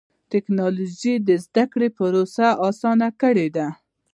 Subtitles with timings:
[0.31, 3.67] ټکنالوجي د زدهکړې پروسه اسانه کړې ده.